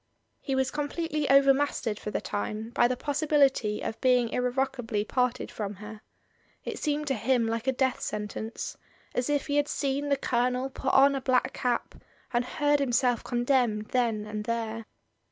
He 0.39 0.55
was 0.55 0.71
completely 0.71 1.29
over 1.29 1.53
mastered 1.53 1.99
for 1.99 2.09
the 2.09 2.19
time 2.21 2.71
by 2.71 2.87
the 2.87 2.97
possibility 2.97 3.83
of 3.83 4.01
being 4.01 4.29
irrevocably 4.29 5.05
parted 5.05 5.51
from 5.51 5.75
her. 5.75 6.01
It 6.65 6.79
seemed 6.79 7.05
to 7.09 7.13
him 7.13 7.45
like 7.45 7.67
a 7.67 7.71
death 7.71 7.99
sentence, 8.01 8.75
as 9.13 9.29
if 9.29 9.45
he 9.45 9.57
had 9.57 9.67
seen 9.67 10.09
the 10.09 10.17
Colonel 10.17 10.71
put 10.71 10.95
on 10.95 11.13
a 11.13 11.21
black 11.21 11.53
cap 11.53 11.93
and 12.33 12.43
heard 12.43 12.79
himself 12.79 13.23
condemned 13.23 13.89
then 13.89 14.25
and 14.25 14.45
there. 14.45 14.87